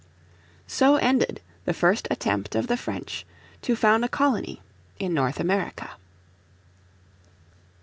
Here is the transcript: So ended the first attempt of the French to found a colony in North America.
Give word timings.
So 0.65 0.95
ended 0.95 1.41
the 1.65 1.75
first 1.75 2.07
attempt 2.09 2.55
of 2.55 2.65
the 2.65 2.75
French 2.75 3.23
to 3.61 3.75
found 3.75 4.03
a 4.03 4.09
colony 4.09 4.63
in 4.97 5.13
North 5.13 5.39
America. 5.39 5.91